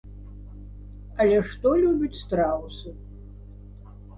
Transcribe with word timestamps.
Але 1.25 1.37
што 1.51 1.75
любяць 1.83 2.19
страусы? 2.23 2.89